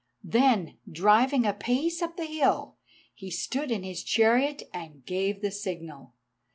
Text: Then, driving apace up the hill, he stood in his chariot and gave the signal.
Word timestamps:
Then, 0.23 0.79
driving 0.91 1.45
apace 1.45 2.01
up 2.01 2.17
the 2.17 2.25
hill, 2.25 2.77
he 3.13 3.29
stood 3.29 3.69
in 3.69 3.83
his 3.83 4.01
chariot 4.03 4.63
and 4.73 5.05
gave 5.05 5.41
the 5.43 5.51
signal. 5.51 6.15